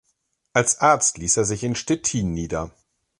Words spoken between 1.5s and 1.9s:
in